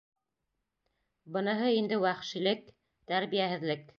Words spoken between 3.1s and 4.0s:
тәрбиәһеҙлек.